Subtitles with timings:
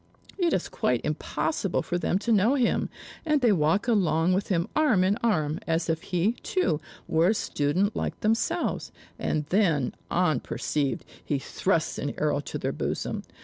[0.39, 2.89] It is quite impossible for them to know him,
[3.23, 7.33] and they walk along with him arm in arm, as if he, too, were a
[7.35, 13.21] student like themselves; and then, unperceived, he thrusts an arrow to their bosom.